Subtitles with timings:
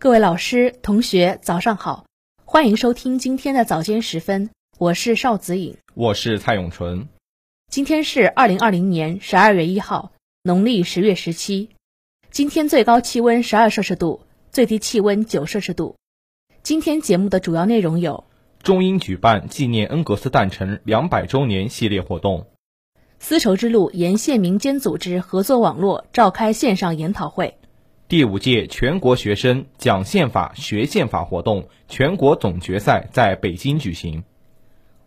[0.00, 2.04] 各位老师、同学，早上好！
[2.44, 7.08] 欢迎收听今天的早间时分，我是邵子颖，我是蔡永纯。
[7.68, 10.12] 今天是二零二零年十二月一号，
[10.44, 11.70] 农历十月十七。
[12.30, 14.20] 今天最高气温十二摄氏度，
[14.52, 15.96] 最低气温九摄氏度。
[16.62, 18.22] 今天节目的主要内容有：
[18.62, 22.46] 中英举办纪念恩格斯诞辰两百周年系列活动；
[23.18, 27.57] 丝绸之路沿线民间组织合作网络召开线上研讨会。
[28.08, 34.24] 第五届全国学生讲宪法学宪法活动全国总决赛在北京举行。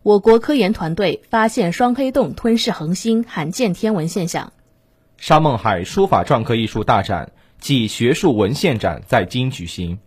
[0.03, 4.53] 我国科研团队发现双黑洞吞噬恒星罕见天文现象。
[5.17, 9.97] 沙孟海书法篆刻艺术大展暨学术文献展在京举行。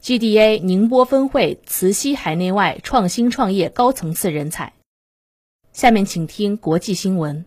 [0.00, 4.74] GDA 宁波分会慈溪海内外创新创业高层次人才。
[5.72, 7.44] 下面请听国际新闻。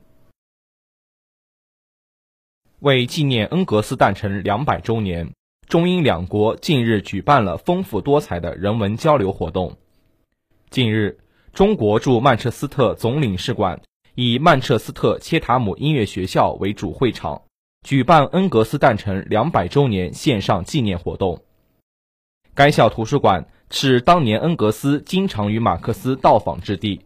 [2.86, 5.34] 为纪念恩格斯诞辰两百周年，
[5.68, 9.76] 中英两国近日举办了丰富多彩的人文交流活动。
[10.70, 11.18] 近日，
[11.52, 13.82] 中国驻曼彻斯特总领事馆
[14.14, 17.42] 以曼彻斯特切塔姆音乐学校为主会场，
[17.82, 21.44] 举办恩格斯诞辰两百周年线上纪念活动。
[22.54, 27.02] 该校图书馆是当年恩格斯经常与马克思到访之地。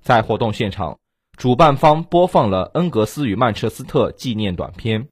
[0.00, 0.96] 在活动现场。
[1.38, 5.06] 主办方播放了恩格斯与曼彻斯特纪念短片，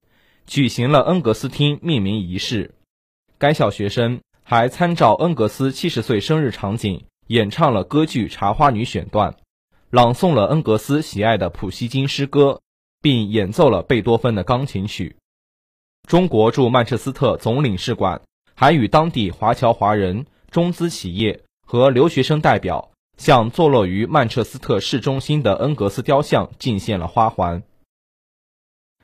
[0.45, 2.75] 举行了恩格斯厅命名仪式。
[3.39, 9.37] 该校学生还参照恩格斯七十岁生日场景，演唱了歌剧《茶花女》选段，
[9.91, 12.61] 朗诵了恩格斯喜爱的普希金诗歌，
[13.01, 15.15] 并演奏了贝多芬的钢琴曲。
[16.09, 18.21] 中国驻曼彻斯特总领事馆
[18.57, 22.91] 还与当地华侨华人、中资企业和留学生代表。
[23.17, 27.63] 向坐落于曼彻斯特市中心的恩格斯雕像敬献了花环。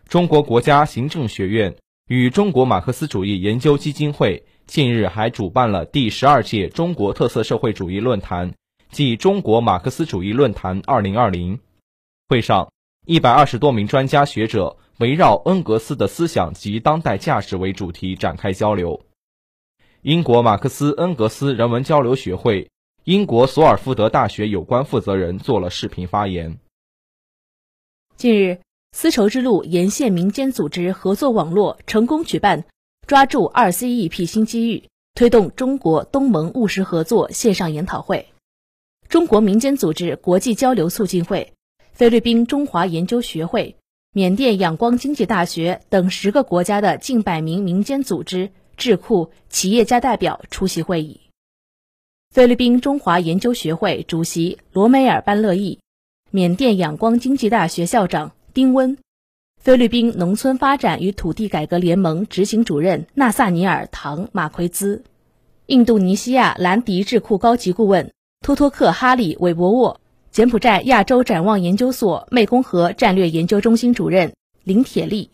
[0.08, 8.52] 中国国家行政学院与中国马克思主义研究基金会近日还主办了第十二届中国特色社会主义论坛
[8.90, 11.58] 暨中国马克思主义论坛二零二零。
[12.28, 12.70] 会上，
[13.06, 19.00] 一百二十多名专家学者围绕恩格斯的思想及当代价值为主题展开交流。
[20.02, 22.68] 英国马克思恩格斯人文交流学会。
[23.04, 26.58] 英国索尔福德大学有关负责人做了视频发言。
[28.16, 28.60] 近日，
[28.92, 32.64] 丝绸之路沿线民间组织合作网络成功举办
[33.08, 34.84] “抓住 RCEP 新机遇，
[35.16, 38.28] 推动中国东盟务实合作”线上研讨会。
[39.08, 41.54] 中国民间组织国际交流促进会、
[41.90, 43.74] 菲律宾中华研究学会、
[44.12, 51.20] 缅甸仰光经济大学等十个国家的近百名民间组织、智库、企业家代表出席会议。
[52.32, 55.80] 菲律宾中华研究学会主席罗梅尔班勒义，
[56.30, 58.96] 缅甸仰光经济大学校长丁温，
[59.60, 65.04] 菲律宾农村发展与土地改革联盟执行主任纳萨尼尔唐马奎兹，
[65.66, 68.10] 印度尼西亚兰迪智库高级顾问
[68.40, 70.00] 托托克哈里韦伯沃，
[70.30, 74.32] 柬埔寨亚洲展望研究所湄公河战略研究中心主任
[74.64, 75.28] 林铁利，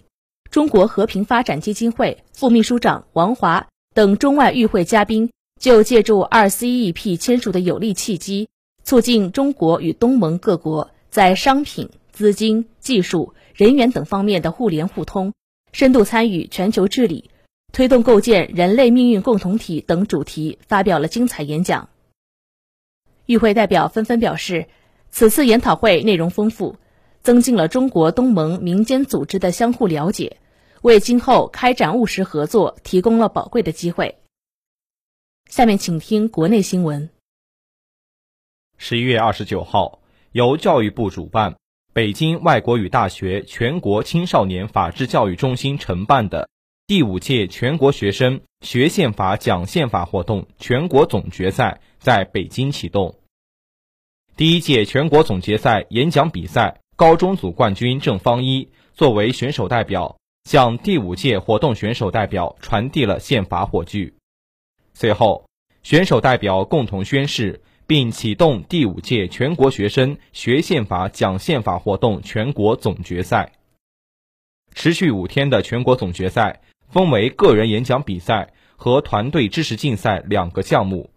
[0.51, 5.31] 中国和平发展基金会副秘书长王华等中外与会嘉宾。
[5.59, 8.49] 就借助 RCEP 签署的有利契机，
[8.85, 15.35] 促进中国与东盟各国在商品、资金、技术、人员等方面的互联互通，
[15.73, 17.31] 深度参与全球治理，
[17.73, 21.89] 推动构建人类命运共同体等主题发表了精彩演讲。
[23.27, 24.69] 与会代表纷纷表示，
[25.11, 26.77] 此次研讨会内容丰富，
[27.21, 30.37] 增进了中国东盟民间组织的相互了解，
[30.83, 34.19] 为今后开展务实合作提供了宝贵的机会。
[35.49, 37.09] 下面请听国内新闻。
[38.77, 41.57] 十一月二十九号，由教育部主办、
[41.95, 46.51] 北京外国语大学全国青少年法治教育中心承办的
[46.87, 53.19] 第五届全国学生学宪法讲宪法活动全国总决赛在北京启动。
[54.37, 64.13] 第一届全国总决赛演讲比赛高中组冠军郑方一作为选手代表，向第五届活动选手代表传递了宪法火炬。
[65.01, 65.45] 随后，
[65.85, 73.53] 选手代表共同宣誓，并启动第五届全国学生学宪法讲宪法活动全国总决赛。
[74.75, 81.11] 持续五天的全国总决赛分为个人演讲比赛和团队知识竞赛两个项目。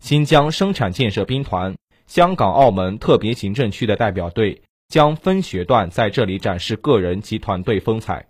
[0.00, 1.76] 新疆生产建设兵团、
[2.06, 8.24] 香港、澳门特别行政区的代表队将分学段在这里展示个人及团队风采。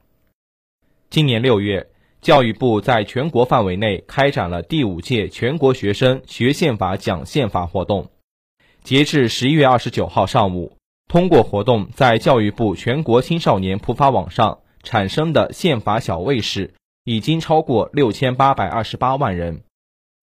[1.09, 1.89] 今年六月。
[2.21, 8.11] 教育部在全国范围内开展了第五届全国学生学宪法讲宪法活动。
[8.83, 10.77] 截至十一月二十九号上午，
[11.09, 16.75] 通过活动在教育部全国青少年普法网上产生的宪法小卫士，
[17.05, 19.63] 已经超过六千八百二十八万人，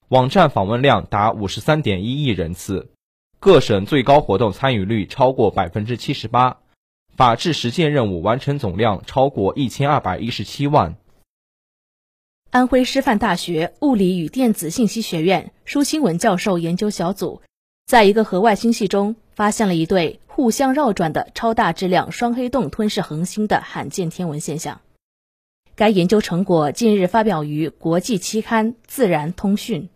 [0.10, 2.92] 网站访问量达五十三点一亿人次，
[3.40, 6.58] 各省最高活动参与率超过百分之七十八，
[7.16, 10.96] 法治实践任务完成总量超过一千二百一十七万。
[12.56, 17.42] 安徽师范大学物理与电子信息学院舒新文教授研究小组，
[17.86, 24.80] 在一个河外星系中发现了一对互相绕转的超大质量双黑洞吞噬恒星的罕见天文现象。
[25.76, 29.90] 该研究成果近日发表于国际期刊《自然通讯》。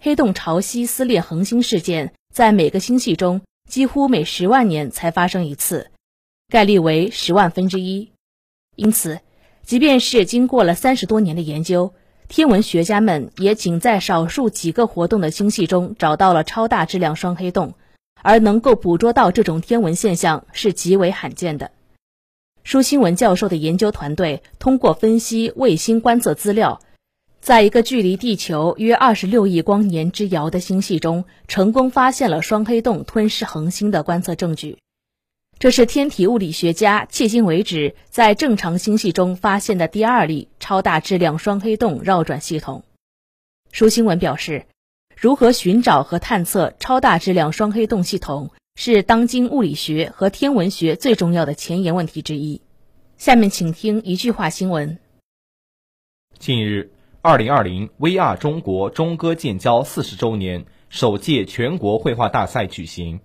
[0.00, 5.90] 黑洞潮汐撕裂恒星事件在每个星系中几乎每十万年才发生一次，
[6.48, 8.12] 概率为十万分之一，
[8.76, 9.20] 因此。
[9.68, 11.92] 即便是经过了三十多年的研究，
[12.26, 17.74] 天文学家们也仅在少数几个活动的星系中找到了超大质量双黑洞，
[18.22, 21.70] 而能够捕捉到这种天文现象是极为罕见的。
[22.64, 26.80] 舒新文教授的研究团队通过分析卫星观测资料，
[27.42, 34.78] 在一个距离地球约二十六亿光年之遥的星系中，成功发现了双黑洞吞噬恒星的观测证据。
[35.60, 42.84] 这是天体物理学家迄今为止在正常星系中发现的第二例超大质量双黑洞绕转系统。
[43.72, 44.66] 舒新文表示，
[45.16, 52.60] 如何寻找和探测超大质量双黑洞系统是当今物理学和天文学最重要的前沿问题之一。
[53.16, 55.00] 下面请听一句话新闻：
[56.38, 63.18] 近日，二零二零 VR 中国中歌建交四十周年首届全国绘画大赛举行。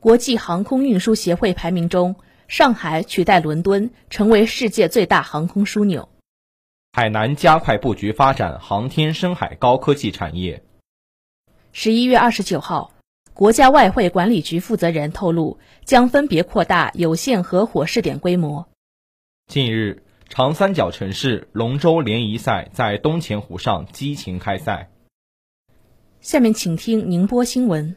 [0.00, 2.16] 国际航空运输协会排名中，
[2.48, 6.08] 上海取代伦敦成为世界最大航空枢纽。
[6.92, 10.64] 海南加快布局发展航天深海高科技产业。
[11.72, 12.94] 十一月二十九号，
[13.34, 18.66] 国家外汇管理局负责人透露，将分别扩大有限合伙试点规模。
[19.48, 24.88] 近日，长三角城市龙舟联谊赛在东钱湖上激情开赛。
[26.22, 27.96] 下面请听宁波新闻。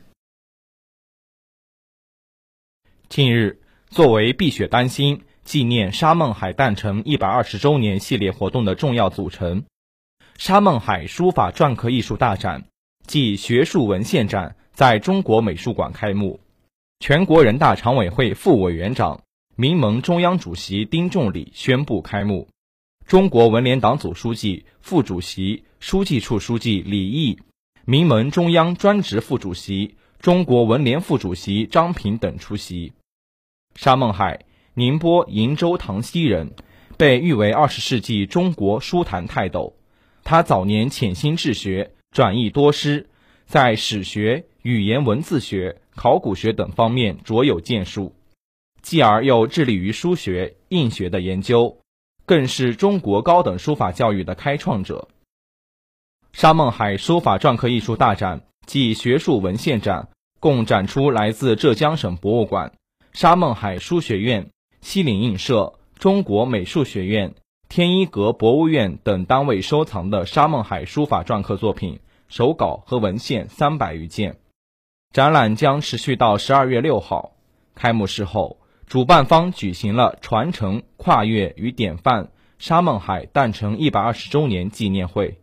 [3.15, 3.59] 近日，
[3.91, 9.65] 作为碧血丹心纪念沙孟海诞辰一百二十周年系列活动的重要组成，
[10.39, 12.63] 沙孟海书法篆刻艺术大展
[13.05, 16.39] 暨学术文献展在中国美术馆开幕。
[17.01, 19.21] 全国人大常委会副委员长、
[19.55, 22.47] 民盟中央主席丁仲礼宣布开幕。
[23.05, 27.39] 中国文联党组书记、副主席、书记处书记李毅，
[27.85, 32.91] 民盟中央专职副主席、中国文联副主席张平等出席。
[33.75, 36.51] 沙孟海，宁波鄞州塘西人，
[36.97, 39.75] 被誉为二十世纪中国书坛泰斗。
[40.23, 43.09] 他早年潜心治学，转译多师，
[43.45, 48.15] 在史学、语言文字学、考古学等方面卓有建树，
[48.81, 51.79] 继而又致力于书学、印学的研究，
[52.25, 55.09] 更是中国高等书法教育的开创者。
[56.31, 60.09] 沙孟海书法篆刻艺术大展暨学术文献展
[60.39, 62.71] 共展出来自浙江省博物馆。
[63.13, 64.49] 沙孟海书学院、
[64.81, 67.35] 西岭印社、中国美术学院、
[67.69, 74.37] 天一阁博物院等单位收藏的沙孟海书法篆刻作品、手稿和文献三百余件。
[75.11, 77.35] 展览将持续到十二月六号。
[77.75, 78.57] 开幕式后，
[78.87, 85.39] 主办方举行了传承、跨越与典范沙孟海诞辰一百二十周年纪念会。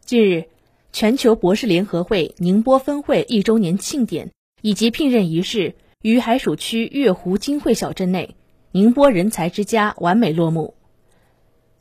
[0.00, 0.44] 近日，
[0.92, 4.30] 全球博士联合会宁波分会一周年庆典
[4.60, 5.76] 以及聘任仪式。
[6.04, 8.36] 于海曙区月湖金汇小镇内，
[8.72, 10.74] 宁波人才之家完美落幕。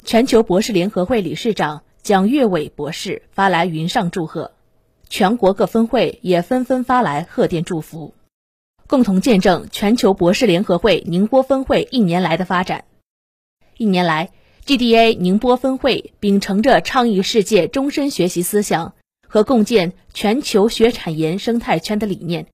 [0.06, 4.54] 全球博士联合会理事长蒋月伟博士发来云上祝贺，
[5.10, 8.14] 全国各分会也纷纷发来贺电祝福，
[8.88, 12.86] 共同见证全球博士联合会宁波分会一年来的发展。
[13.76, 14.30] 一年来
[14.66, 18.94] ，GDA 宁波分会秉承着倡议世界终身学习思想
[19.28, 22.48] 和共建全球学产研生态圈的理念。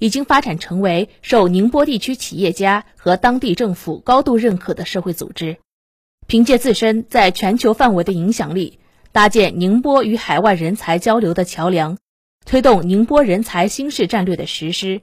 [0.00, 5.58] 已经发展成为受宁波地区企业家和当地政府高度认可的社会组织，
[6.26, 8.80] 凭借自身在全球范围的影响力，
[9.12, 11.98] 搭建宁波与海外人才交流的桥梁，
[12.46, 15.02] 推动宁波人才新市战略的实施，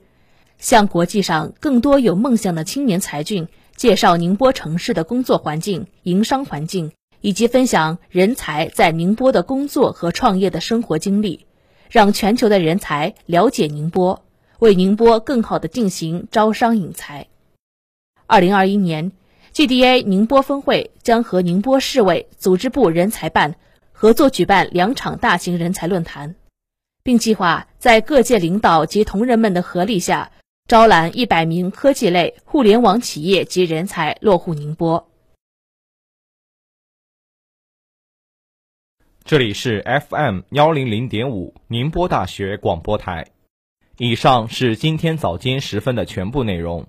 [0.57, 11.45] 向国际上更多有梦想的青年才俊介绍宁波城市的工作环境、营商环境，以及分享人才在宁波的工作和创业的生活经历，
[11.91, 14.23] 让全球的人才了解宁波。
[14.59, 17.27] 为宁波更好地进行招商引才。
[18.25, 19.11] 二零二一年
[19.53, 23.55] ，GDA 宁波分会将和宁波市委组织部人才办
[23.91, 26.35] 合作举办两场大型人才论坛，
[27.03, 30.31] 并计划在各界领导及同仁们的合力下，
[30.67, 35.09] 招揽一百名科技类互联网企业及人才落户宁波。
[39.23, 43.27] 这里是 FM 幺零零点五宁波大学广播台。
[43.99, 46.85] 以上是今天早间时分的全部内容。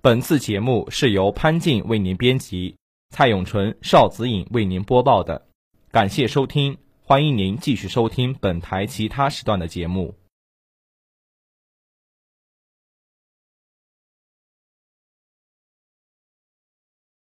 [0.00, 2.76] 本次节目是由潘静为您编辑，
[3.10, 5.46] 蔡永纯、邵子颖为您播报的。
[5.90, 10.14] 感谢收听，欢迎您继续收听本台其他时段的节目。